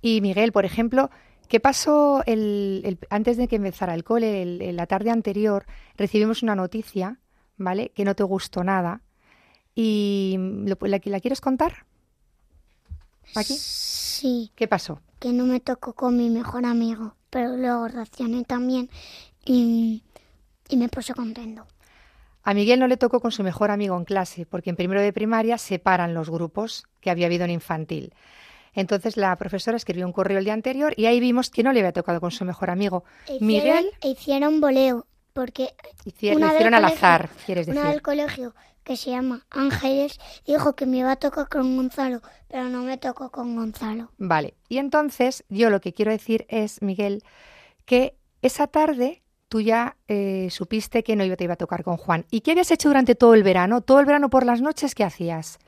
[0.01, 1.09] Y Miguel, por ejemplo,
[1.47, 4.41] ¿qué pasó el, el- antes de que empezara el cole?
[4.41, 5.65] el- la tarde anterior
[5.97, 7.19] recibimos una noticia,
[7.57, 7.89] ¿vale?
[7.95, 9.01] Que no te gustó nada.
[9.75, 11.85] ¿Y lo- la, la quieres contar?
[13.35, 13.55] aquí?
[13.57, 14.99] Sí, ¿Qué pasó?
[15.19, 18.89] que no me tocó con mi mejor amigo, pero luego reaccioné también
[19.45, 20.03] y,
[20.67, 21.65] y me puso contento.
[22.43, 25.13] A Miguel no le tocó con su mejor amigo en clase, porque en primero de
[25.13, 28.13] primaria separan los grupos que había habido en infantil.
[28.73, 31.79] Entonces la profesora escribió un correo el día anterior y ahí vimos que no le
[31.79, 33.03] había tocado con su mejor amigo.
[33.25, 35.73] Hicieron, Miguel hicieron voleo, porque
[36.35, 38.01] una lo hicieron al azar, quieres una del decir.
[38.01, 42.83] colegio que se llama Ángeles dijo que me iba a tocar con Gonzalo, pero no
[42.83, 44.11] me tocó con Gonzalo.
[44.17, 44.55] Vale.
[44.67, 47.23] Y entonces yo lo que quiero decir es, Miguel,
[47.85, 49.22] que esa tarde
[49.53, 52.25] tú ya eh, supiste que no iba- te iba a tocar con Juan.
[52.31, 53.81] ¿Y qué habías hecho durante todo el verano?
[53.81, 55.59] Todo el verano por las noches, ¿qué hacías?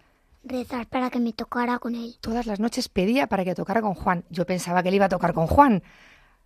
[0.44, 2.16] Rezar para que me tocara con él.
[2.20, 4.24] Todas las noches pedía para que tocara con Juan.
[4.32, 5.84] Yo pensaba que le iba a tocar con Juan,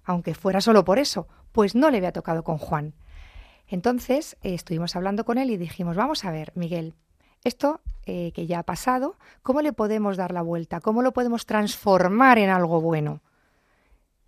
[0.04, 1.30] aunque fuera solo por eso.
[1.54, 2.94] Pues no le había tocado con Juan.
[3.70, 6.94] Entonces eh, estuvimos hablando con él y dijimos, vamos a ver, Miguel,
[7.46, 10.82] esto eh, que ya ha pasado, ¿cómo le podemos dar la vuelta?
[10.82, 13.22] ¿Cómo lo podemos transformar en algo bueno?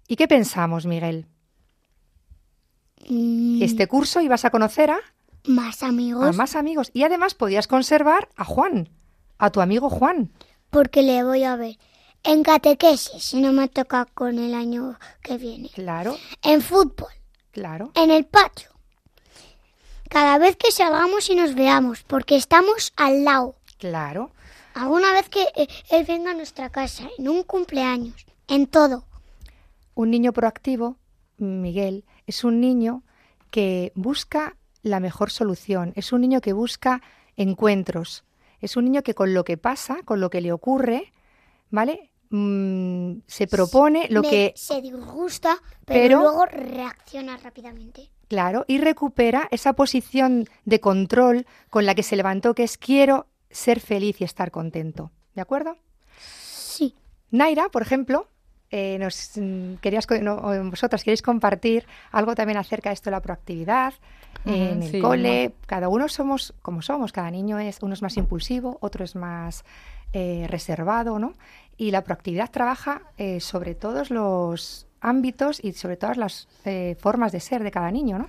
[0.07, 1.25] ¿Y qué pensamos, Miguel?
[3.09, 4.99] Mm, este curso ibas a conocer a,
[5.45, 8.89] Más amigos, a más amigos y además podías conservar a Juan,
[9.37, 10.31] a tu amigo Juan.
[10.69, 11.77] porque le voy a ver.
[12.23, 15.69] En catequesis, si no me toca con el año que viene.
[15.73, 17.09] Claro, En fútbol,
[17.51, 17.91] claro.
[17.95, 18.69] en el patio.
[20.09, 23.55] Cada vez que salgamos y nos veamos, porque estamos al lado.
[23.79, 24.31] Claro,
[24.73, 29.05] Alguna vez que eh, él venga a nuestra casa, en un cumpleaños, en todo.
[29.95, 30.97] Un niño proactivo,
[31.37, 33.03] Miguel, es un niño
[33.49, 37.01] que busca la mejor solución, es un niño que busca
[37.37, 38.23] encuentros,
[38.61, 41.11] es un niño que con lo que pasa, con lo que le ocurre,
[41.69, 42.09] ¿vale?
[42.29, 48.09] Mm, se propone lo Me- que, se disgusta, pero, Pero- luego reacciona rápidamente.
[48.29, 53.27] claro, y recupera esa posición de control con la que se levantó, que es quiero
[53.49, 55.11] ser feliz y estar contento.
[55.35, 55.75] ¿De acuerdo?
[56.17, 56.95] Sí.
[57.31, 58.27] Naira, por ejemplo,
[58.71, 59.31] eh, nos
[59.81, 60.71] querías no,
[61.03, 63.93] queréis compartir algo también acerca de esto de la proactividad
[64.45, 65.53] Ujú, en el sí, cole.
[65.65, 69.65] Cada uno somos como somos, cada niño es uno es más impulsivo, otro es más
[70.13, 71.35] eh, reservado, ¿no?
[71.77, 77.31] Y la proactividad trabaja eh, sobre todos los ámbitos y sobre todas las eh, formas
[77.31, 78.27] de ser de cada niño, ¿no?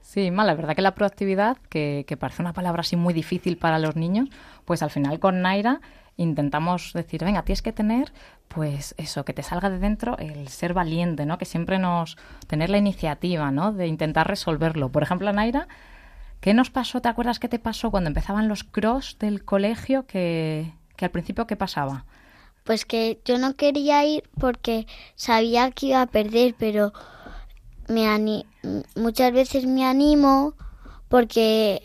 [0.00, 3.56] Sí, mal, la verdad que la proactividad, que, que parece una palabra así muy difícil
[3.56, 4.28] para los niños,
[4.66, 5.80] pues al final con Naira
[6.16, 8.12] intentamos decir, venga, tienes que tener,
[8.48, 11.38] pues eso, que te salga de dentro el ser valiente, ¿no?
[11.38, 13.72] Que siempre nos, tener la iniciativa, ¿no?
[13.72, 14.90] De intentar resolverlo.
[14.90, 15.66] Por ejemplo, Naira,
[16.40, 17.00] ¿qué nos pasó?
[17.00, 20.06] ¿Te acuerdas qué te pasó cuando empezaban los cross del colegio?
[20.06, 22.04] Que, que al principio, ¿qué pasaba?
[22.62, 26.92] Pues que yo no quería ir porque sabía que iba a perder, pero
[27.88, 28.46] me ani-
[28.96, 30.54] muchas veces me animo
[31.08, 31.82] porque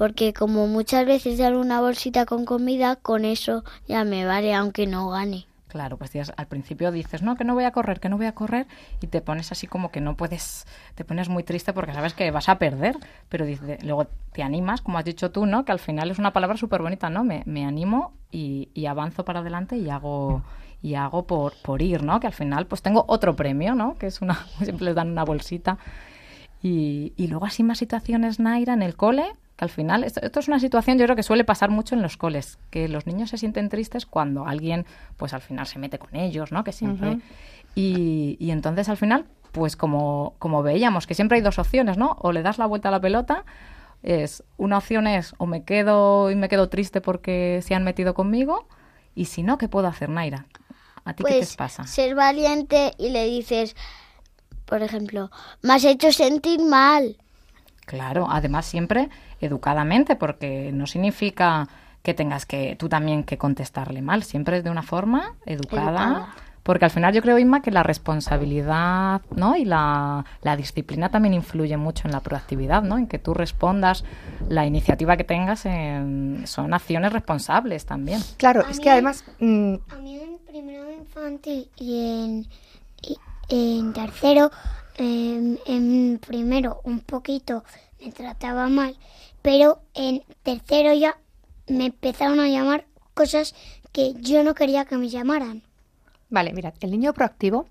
[0.00, 4.86] porque como muchas veces dan una bolsita con comida, con eso ya me vale aunque
[4.86, 5.44] no gane.
[5.68, 8.24] Claro, pues tías, al principio dices, no, que no voy a correr, que no voy
[8.24, 8.66] a correr,
[9.02, 12.30] y te pones así como que no puedes, te pones muy triste porque sabes que
[12.30, 12.96] vas a perder,
[13.28, 15.66] pero dice, luego te animas, como has dicho tú, ¿no?
[15.66, 17.22] Que al final es una palabra súper bonita, ¿no?
[17.22, 20.42] Me, me animo y, y avanzo para adelante y hago
[20.80, 22.20] y hago por, por ir, ¿no?
[22.20, 23.98] Que al final pues tengo otro premio, ¿no?
[23.98, 25.76] Que es una, siempre les dan una bolsita.
[26.62, 30.40] Y, y luego así más situaciones, Naira, en el cole, que al final, esto, esto
[30.40, 33.28] es una situación yo creo que suele pasar mucho en los coles, que los niños
[33.28, 34.86] se sienten tristes cuando alguien,
[35.18, 36.64] pues al final se mete con ellos, ¿no?
[36.64, 37.20] Que siempre...
[37.74, 42.16] Y, y entonces al final, pues como, como veíamos, que siempre hay dos opciones, ¿no?
[42.20, 43.44] O le das la vuelta a la pelota,
[44.02, 48.14] es una opción es o me quedo y me quedo triste porque se han metido
[48.14, 48.66] conmigo,
[49.14, 50.46] y si no, ¿qué puedo hacer, Naira?
[51.04, 51.86] ¿A ti qué Pues te pasa?
[51.86, 53.76] ser valiente y le dices,
[54.64, 57.18] por ejemplo, me has hecho sentir mal.
[57.84, 59.10] Claro, además siempre
[59.40, 61.68] educadamente, porque no significa
[62.02, 66.34] que tengas que tú también que contestarle mal, siempre es de una forma educada, Educada.
[66.62, 69.56] porque al final yo creo, Inma, que la responsabilidad ¿no?
[69.56, 72.96] y la, la disciplina también influye mucho en la proactividad, ¿no?
[72.96, 74.04] en que tú respondas,
[74.48, 78.20] la iniciativa que tengas en- son acciones responsables también.
[78.38, 82.46] Claro, A es mí- que además mm, A mí en primero de infantil y en,
[83.02, 83.18] y
[83.78, 84.50] en tercero,
[84.96, 87.64] em, en primero un poquito
[88.00, 88.96] me trataba mal,
[89.42, 91.18] pero en tercero ya
[91.68, 93.54] me empezaron a llamar cosas
[93.92, 95.62] que yo no quería que me llamaran.
[96.28, 97.66] Vale, mirad, el niño proactivo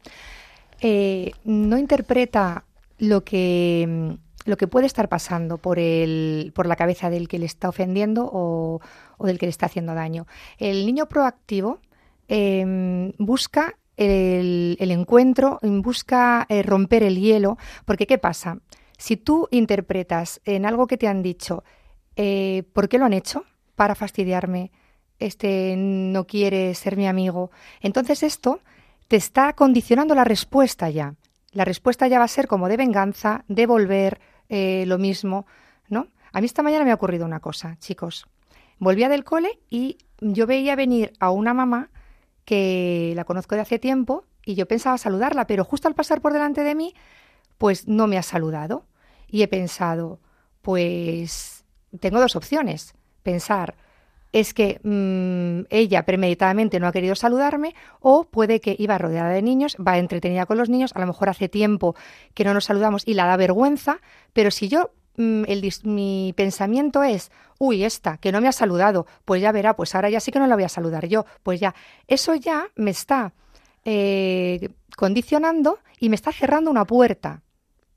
[0.81, 2.65] eh, no interpreta
[2.97, 7.45] lo que, lo que puede estar pasando por, el, por la cabeza del que le
[7.45, 8.81] está ofendiendo o,
[9.19, 10.27] del que le está haciendo daño.
[10.57, 11.79] El niño proactivo
[12.27, 18.59] eh, busca el, el encuentro, busca eh, romper el hielo, porque ¿qué pasa?
[18.99, 21.63] Si tú interpretas en algo que te han dicho,
[22.17, 23.45] eh, ¿por qué lo han hecho?
[23.75, 24.71] Para fastidiarme,
[25.19, 27.49] este no quiere ser mi amigo.
[27.79, 28.59] Entonces esto
[29.07, 31.15] te está condicionando la respuesta ya.
[31.53, 35.45] La respuesta ya va a ser como de venganza, devolver eh, lo mismo,
[35.87, 36.07] ¿no?
[36.33, 38.27] A mí esta mañana me ha ocurrido una cosa, chicos.
[38.79, 41.89] Volvía del cole y yo veía venir a una mamá
[42.43, 46.33] que la conozco de hace tiempo y yo pensaba saludarla, pero justo al pasar por
[46.33, 46.93] delante de mí,
[47.59, 48.87] pues no me ha saludado.
[49.27, 50.19] Y he pensado,
[50.63, 51.63] pues
[51.99, 52.95] tengo dos opciones.
[53.21, 53.75] Pensar,
[54.31, 59.41] es que mm, ella premeditadamente no ha querido saludarme o puede que iba rodeada de
[59.41, 61.95] niños, va entretenida con los niños, a lo mejor hace tiempo
[62.33, 63.99] que no nos saludamos y la da vergüenza,
[64.33, 69.07] pero si yo mm, el, mi pensamiento es, uy, esta, que no me ha saludado,
[69.25, 71.59] pues ya verá, pues ahora ya sí que no la voy a saludar yo, pues
[71.59, 71.73] ya,
[72.07, 73.33] eso ya me está
[73.83, 77.41] eh, condicionando y me está cerrando una puerta,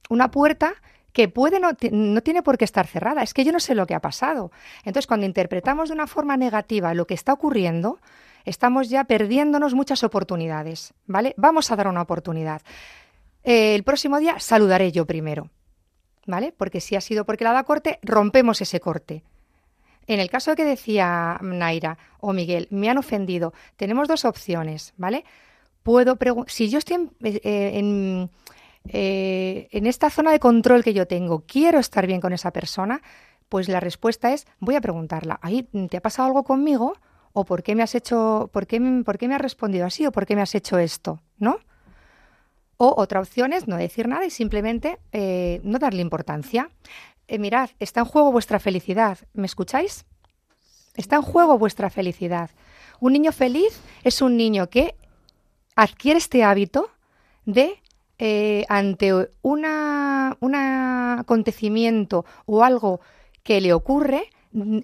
[0.08, 0.74] una puerta
[1.12, 3.22] que puede no, no, tiene por qué estar cerrada.
[3.22, 4.50] Es que yo no sé lo que ha pasado.
[4.84, 7.98] Entonces, cuando interpretamos de una forma negativa lo que está ocurriendo,
[8.44, 11.34] estamos ya perdiéndonos muchas oportunidades, ¿vale?
[11.36, 12.62] Vamos a dar una oportunidad.
[13.44, 15.50] Eh, el próximo día saludaré yo primero,
[16.26, 16.52] ¿vale?
[16.56, 19.22] Porque si ha sido porque la da corte, rompemos ese corte.
[20.06, 25.24] En el caso que decía Naira o Miguel, me han ofendido, tenemos dos opciones, ¿vale?
[25.82, 28.30] Puedo si yo estoy en, eh, en
[28.88, 33.02] eh, en esta zona de control que yo tengo, quiero estar bien con esa persona,
[33.48, 36.94] pues la respuesta es, voy a preguntarla, ¿ahí te ha pasado algo conmigo?
[37.34, 40.06] ¿O por qué me has hecho, por qué, por qué me has respondido así?
[40.06, 41.20] ¿O por qué me has hecho esto?
[41.38, 41.58] ¿No?
[42.76, 46.70] O otra opción es no decir nada y simplemente eh, no darle importancia.
[47.28, 49.18] Eh, mirad, está en juego vuestra felicidad.
[49.32, 50.04] ¿Me escucháis?
[50.96, 52.50] Está en juego vuestra felicidad.
[53.00, 54.94] Un niño feliz es un niño que
[55.76, 56.90] adquiere este hábito
[57.44, 57.81] de
[58.24, 63.00] eh, ante una, un acontecimiento o algo
[63.42, 64.30] que le ocurre,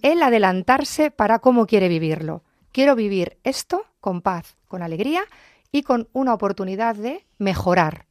[0.03, 2.43] el adelantarse para cómo quiere vivirlo.
[2.73, 5.23] Quiero vivir esto con paz, con alegría
[5.71, 8.07] y con una oportunidad de mejorar.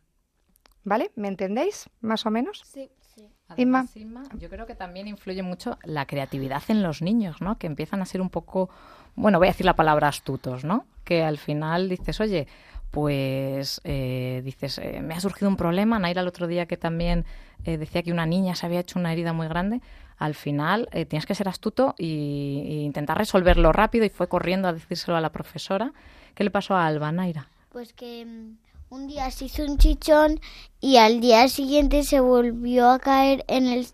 [0.85, 1.11] ¿Vale?
[1.17, 1.89] ¿Me entendéis?
[1.99, 2.63] Más o menos.
[2.65, 2.89] Sí.
[3.13, 3.27] sí.
[3.49, 3.91] Además,
[4.39, 7.57] yo creo que también influye mucho la creatividad en los niños, ¿no?
[7.57, 8.69] Que empiezan a ser un poco,
[9.15, 10.85] bueno, voy a decir la palabra astutos, ¿no?
[11.03, 12.47] Que al final dices, oye,
[12.91, 15.99] pues eh, dices, eh, me ha surgido un problema.
[15.99, 17.25] Naira el otro día que también
[17.65, 19.81] eh, decía que una niña se había hecho una herida muy grande.
[20.17, 25.15] Al final tienes que ser astuto e intentar resolverlo rápido y fue corriendo a decírselo
[25.15, 25.93] a la profesora.
[26.33, 27.49] ¿Qué le pasó a Alba, Naira?
[27.71, 28.57] Pues que mm,
[28.89, 30.39] un día se hizo un chichón
[30.81, 33.85] y al día siguiente se volvió a caer en el,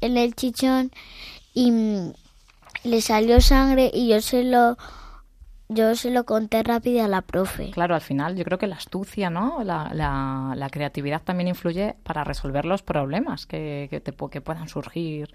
[0.00, 0.90] en el chichón
[1.54, 2.12] y mm,
[2.82, 4.76] le salió sangre y yo se lo
[5.70, 7.70] yo se lo conté rápido a la profe.
[7.70, 9.62] Claro, al final yo creo que la astucia, ¿no?
[9.62, 15.32] La, la, creatividad también influye para resolver los problemas que, que, te, que puedan surgir.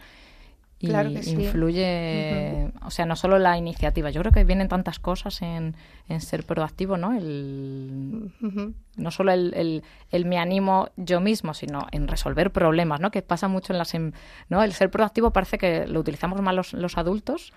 [0.77, 4.09] Y claro que influye, o sea, no solo la iniciativa.
[4.09, 5.73] Yo creo que vienen tantas cosas en,
[6.09, 7.13] en ser proactivo, ¿no?
[7.13, 8.33] El,
[8.97, 13.09] No solo el, el, el, me animo yo mismo, sino en resolver problemas, ¿no?
[13.09, 13.93] Que pasa mucho en las...
[13.93, 14.11] Em,
[14.49, 14.61] ¿no?
[14.61, 17.53] El ser proactivo parece que lo utilizamos más los, los adultos,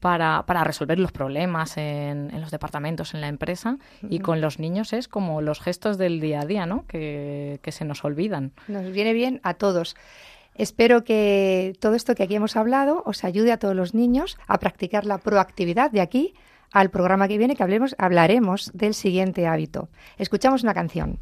[0.00, 3.78] para, para resolver los problemas en, en, los departamentos, en la empresa,
[4.08, 6.84] y con los niños es como los gestos del día a día, ¿no?
[6.86, 8.52] Que, que se nos olvidan.
[8.68, 9.96] Nos viene bien a todos.
[10.54, 14.58] Espero que todo esto que aquí hemos hablado os ayude a todos los niños a
[14.58, 16.34] practicar la proactividad de aquí
[16.70, 19.88] al programa que viene que hablemos, hablaremos del siguiente hábito.
[20.18, 21.20] Escuchamos una canción.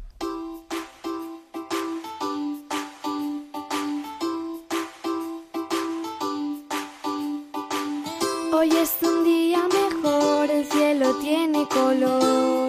[8.63, 12.62] Hoy es un día mejor, el cielo tiene color.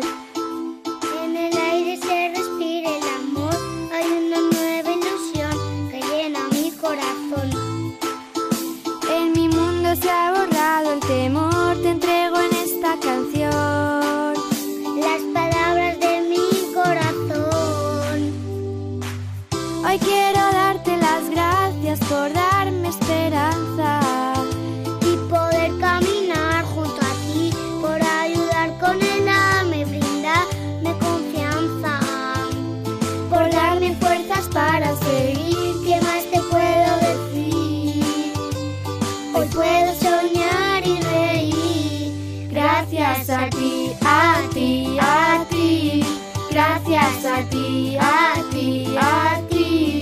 [43.14, 46.04] Gracias a ti, a ti, a ti.
[46.50, 50.00] Gracias a ti, a ti, a ti.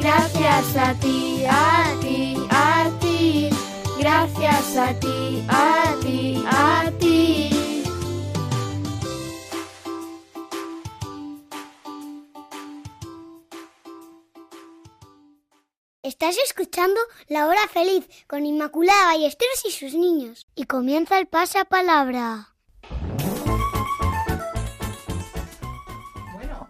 [0.00, 3.50] Gracias a ti, a ti, a ti.
[3.98, 7.50] Gracias a ti, a ti, a ti.
[16.02, 16.98] Estás escuchando
[17.28, 20.46] La Hora Feliz con Inmaculada Ballesteros y sus niños.
[20.54, 22.53] Y comienza el pasapalabra.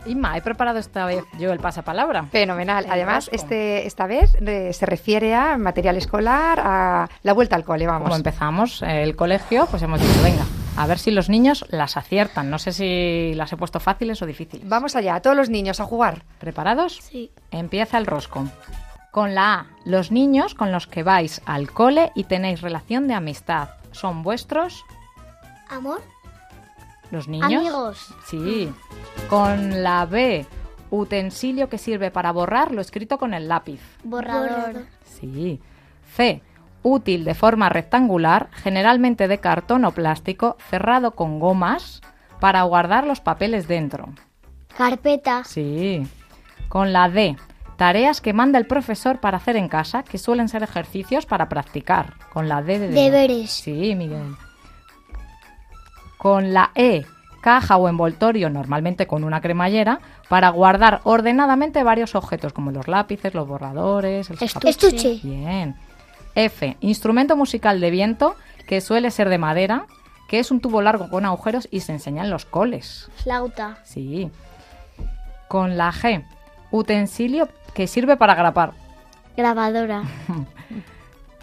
[0.06, 2.24] Inma, he preparado esta vez yo el pasapalabra.
[2.24, 2.86] Fenomenal.
[2.88, 7.86] Además, este, esta vez eh, se refiere a material escolar, a la vuelta al cole,
[7.86, 8.04] vamos.
[8.04, 10.44] Como empezamos el colegio, pues hemos dicho, venga,
[10.76, 12.50] a ver si los niños las aciertan.
[12.50, 14.68] No sé si las he puesto fáciles o difíciles.
[14.68, 16.22] Vamos allá, a todos los niños a jugar.
[16.38, 16.98] ¿Preparados?
[17.02, 17.30] Sí.
[17.50, 18.44] Empieza el rosco.
[19.10, 23.14] Con la A, los niños con los que vais al cole y tenéis relación de
[23.14, 23.68] amistad.
[23.92, 24.84] ¿Son vuestros?
[25.68, 26.02] Amor,
[27.14, 27.52] ¿Los niños?
[27.52, 28.14] Amigos.
[28.26, 28.68] Sí.
[29.30, 30.44] Con la B,
[30.90, 33.80] utensilio que sirve para borrar lo escrito con el lápiz.
[34.02, 34.86] Borrador.
[35.04, 35.60] Sí.
[36.16, 36.42] C,
[36.82, 42.02] útil de forma rectangular, generalmente de cartón o plástico, cerrado con gomas
[42.40, 44.08] para guardar los papeles dentro.
[44.76, 45.44] Carpeta.
[45.44, 46.04] Sí.
[46.68, 47.36] Con la D,
[47.76, 52.14] tareas que manda el profesor para hacer en casa, que suelen ser ejercicios para practicar.
[52.32, 52.88] Con la D de.
[52.88, 53.52] Deberes.
[53.52, 54.34] Sí, Miguel.
[56.24, 57.04] Con la E,
[57.42, 60.00] caja o envoltorio, normalmente con una cremallera,
[60.30, 65.20] para guardar ordenadamente varios objetos, como los lápices, los borradores, el estuche.
[65.22, 65.76] Bien.
[66.34, 69.84] F, instrumento musical de viento, que suele ser de madera,
[70.26, 73.10] que es un tubo largo con agujeros y se enseña en los coles.
[73.16, 73.80] Flauta.
[73.84, 74.30] Sí.
[75.46, 76.24] Con la G,
[76.70, 78.72] utensilio que sirve para grapar.
[79.36, 80.04] Grabadora.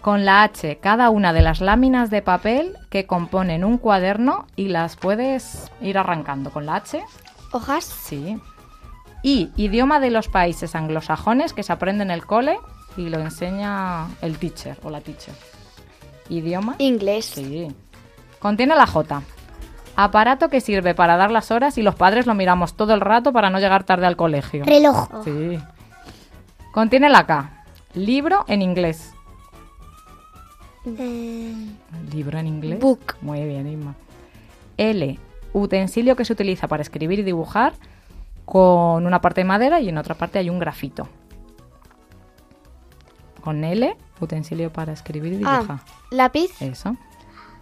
[0.02, 4.68] Con la H, cada una de las láminas de papel que componen un cuaderno y
[4.68, 6.50] las puedes ir arrancando.
[6.50, 7.02] Con la H,
[7.52, 7.84] ¿Hojas?
[7.84, 8.38] sí.
[9.22, 12.58] Y idioma de los países anglosajones que se aprende en el cole
[12.96, 15.34] y lo enseña el teacher o la teacher.
[16.28, 16.74] Idioma.
[16.78, 17.26] Inglés.
[17.26, 17.68] Sí.
[18.40, 19.22] Contiene la J.
[19.94, 23.32] Aparato que sirve para dar las horas y los padres lo miramos todo el rato
[23.32, 24.64] para no llegar tarde al colegio.
[24.64, 25.60] reloj, Sí.
[26.72, 27.64] Contiene la K.
[27.94, 29.11] Libro en inglés.
[30.86, 31.54] Eh,
[32.12, 32.80] Libro en inglés.
[32.80, 33.16] Book.
[33.20, 33.94] Muy bien, Inma.
[34.76, 35.18] L.
[35.52, 37.74] Utensilio que se utiliza para escribir y dibujar
[38.44, 41.08] con una parte de madera y en otra parte hay un grafito.
[43.40, 45.64] Con L, utensilio para escribir y dibujar.
[45.68, 46.50] Ah, lápiz.
[46.60, 46.96] Eso.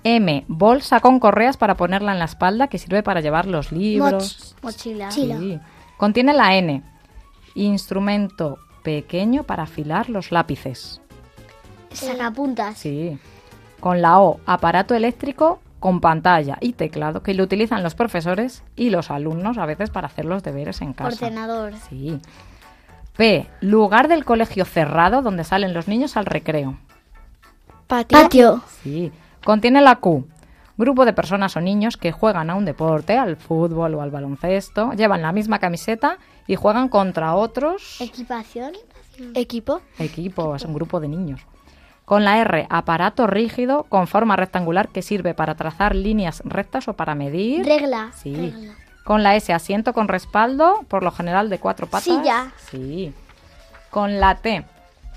[0.05, 0.45] M.
[0.49, 4.57] Bolsa con correas para ponerla en la espalda que sirve para llevar los libros.
[4.62, 5.09] Mochila.
[5.09, 5.39] Chila.
[5.39, 5.61] Sí.
[5.97, 6.83] Contiene la N.
[7.55, 11.03] Instrumento pequeño para afilar los lápices.
[11.93, 12.78] Sacapuntas.
[12.78, 13.18] Sí.
[13.80, 14.41] Con la O.
[14.47, 19.66] Aparato eléctrico con pantalla y teclado que lo utilizan los profesores y los alumnos a
[19.66, 21.24] veces para hacer los deberes en casa.
[21.24, 21.72] Ordenador.
[21.88, 22.20] Sí.
[23.16, 23.47] P.
[23.61, 26.78] Lugar del colegio cerrado donde salen los niños al recreo.
[27.86, 28.18] Patio.
[28.18, 28.62] Patio.
[28.82, 29.11] Sí.
[29.45, 30.26] Contiene la Q.
[30.76, 34.93] Grupo de personas o niños que juegan a un deporte, al fútbol o al baloncesto,
[34.93, 38.72] llevan la misma camiseta y juegan contra otros Equipación.
[39.34, 39.82] Equipo.
[39.99, 41.41] equipos, un grupo de niños.
[42.11, 46.95] Con la R, aparato rígido con forma rectangular que sirve para trazar líneas rectas o
[46.95, 47.65] para medir.
[47.65, 48.11] Regla.
[48.17, 48.35] Sí.
[48.35, 48.75] Regla.
[49.05, 52.03] Con la S, asiento con respaldo, por lo general de cuatro patas.
[52.03, 52.51] Silla.
[52.69, 53.15] Sí.
[53.91, 54.65] Con la T,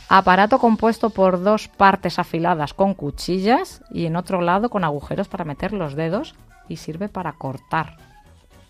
[0.07, 5.45] aparato compuesto por dos partes afiladas con cuchillas y en otro lado con agujeros para
[5.45, 6.35] meter los dedos
[6.69, 7.97] y sirve para cortar.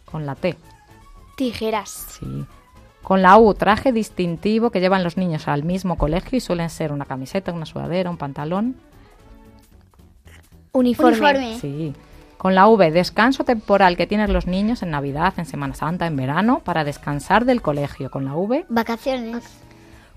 [0.09, 0.55] Con la T.
[1.35, 1.89] Tijeras.
[1.89, 2.45] Sí.
[3.03, 6.91] Con la U, traje distintivo que llevan los niños al mismo colegio y suelen ser
[6.93, 8.75] una camiseta, una sudadera, un pantalón.
[10.71, 11.11] Uniforme.
[11.11, 11.59] Uniforme.
[11.59, 11.93] Sí.
[12.37, 16.15] Con la V, descanso temporal que tienen los niños en Navidad, en Semana Santa, en
[16.15, 18.09] verano, para descansar del colegio.
[18.09, 19.43] Con la V, Vacaciones.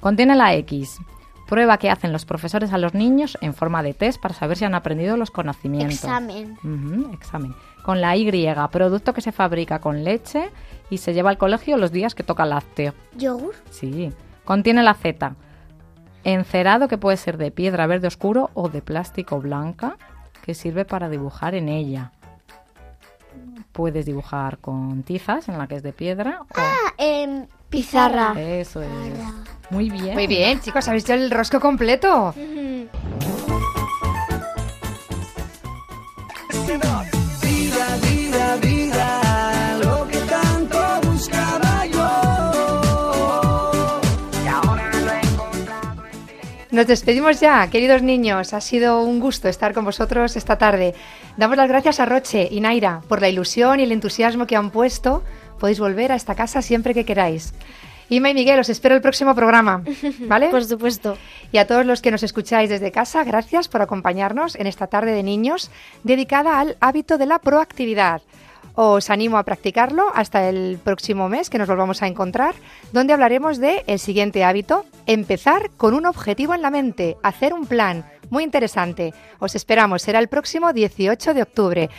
[0.00, 0.98] contiene la X,
[1.46, 4.64] prueba que hacen los profesores a los niños en forma de test para saber si
[4.64, 5.94] han aprendido los conocimientos.
[5.94, 6.58] Examen.
[7.12, 7.54] Examen.
[7.86, 8.28] Con la Y,
[8.72, 10.50] producto que se fabrica con leche
[10.90, 12.92] y se lleva al colegio los días que toca lácteo.
[13.16, 14.12] yogur, Sí.
[14.44, 15.36] Contiene la Z.
[16.24, 19.98] Encerado que puede ser de piedra verde oscuro o de plástico blanca
[20.42, 22.10] que sirve para dibujar en ella.
[23.70, 26.40] Puedes dibujar con tizas en la que es de piedra.
[26.42, 28.34] o- Ah, em, Pizarra.
[28.36, 28.88] Eso es.
[29.70, 30.14] Muy bien.
[30.14, 32.34] Muy bien, chicos, habéis hecho el rosco completo.
[46.76, 48.52] Nos despedimos ya, queridos niños.
[48.52, 50.94] Ha sido un gusto estar con vosotros esta tarde.
[51.38, 54.70] Damos las gracias a Roche y Naira por la ilusión y el entusiasmo que han
[54.70, 55.24] puesto.
[55.58, 57.54] Podéis volver a esta casa siempre que queráis.
[58.10, 59.84] Ima y Miguel, os espero el próximo programa,
[60.28, 60.50] ¿vale?
[60.50, 61.16] Por supuesto.
[61.50, 65.12] Y a todos los que nos escucháis desde casa, gracias por acompañarnos en esta tarde
[65.12, 65.70] de niños
[66.04, 68.20] dedicada al hábito de la proactividad.
[68.76, 72.54] Os animo a practicarlo hasta el próximo mes que nos volvamos a encontrar,
[72.92, 77.66] donde hablaremos de el siguiente hábito, empezar con un objetivo en la mente, hacer un
[77.66, 78.04] plan.
[78.28, 79.14] Muy interesante.
[79.38, 81.90] Os esperamos, será el próximo 18 de octubre.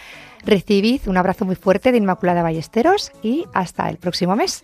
[0.45, 4.63] Recibid un abrazo muy fuerte de Inmaculada Ballesteros y hasta el próximo mes.